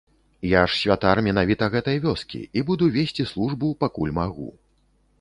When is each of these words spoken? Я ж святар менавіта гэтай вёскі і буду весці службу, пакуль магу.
Я 0.51 0.61
ж 0.67 0.71
святар 0.77 1.21
менавіта 1.27 1.69
гэтай 1.77 2.01
вёскі 2.07 2.41
і 2.49 2.59
буду 2.73 2.91
весці 2.99 3.31
службу, 3.37 3.73
пакуль 3.85 4.19
магу. 4.21 4.53